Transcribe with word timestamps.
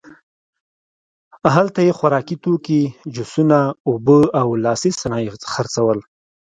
هلته 1.55 1.79
یې 1.87 1.91
خوراکي 1.97 2.35
توکي، 2.43 2.81
جوسونه، 3.15 3.59
اوبه 3.89 4.17
او 4.41 4.47
لاسي 4.63 4.91
صنایع 5.01 5.31
خرڅول. 5.53 5.99